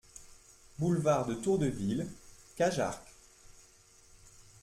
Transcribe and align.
Boulevard 0.79 1.27
de 1.27 1.35
Tour-de-Ville, 1.35 2.07
Cajarc 2.55 3.05